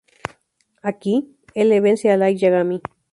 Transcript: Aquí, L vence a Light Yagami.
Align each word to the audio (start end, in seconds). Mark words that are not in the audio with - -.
Aquí, 0.91 1.13
L 1.65 1.79
vence 1.87 2.09
a 2.15 2.19
Light 2.23 2.41
Yagami. 2.45 2.79